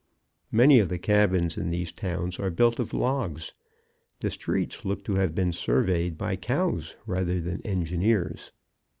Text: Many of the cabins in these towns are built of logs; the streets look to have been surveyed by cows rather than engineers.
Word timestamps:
Many 0.51 0.79
of 0.79 0.89
the 0.89 0.97
cabins 0.97 1.57
in 1.57 1.69
these 1.69 1.91
towns 1.91 2.39
are 2.39 2.49
built 2.49 2.79
of 2.79 2.91
logs; 2.91 3.53
the 4.21 4.31
streets 4.31 4.83
look 4.83 5.03
to 5.03 5.13
have 5.17 5.35
been 5.35 5.51
surveyed 5.51 6.17
by 6.17 6.37
cows 6.37 6.95
rather 7.05 7.39
than 7.39 7.61
engineers. 7.61 8.51